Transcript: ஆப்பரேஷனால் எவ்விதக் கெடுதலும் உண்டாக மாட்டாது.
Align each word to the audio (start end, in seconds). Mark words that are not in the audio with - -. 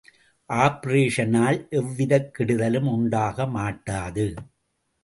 ஆப்பரேஷனால் 0.49 1.59
எவ்விதக் 1.71 2.31
கெடுதலும் 2.37 2.89
உண்டாக 2.91 3.45
மாட்டாது. 3.47 4.27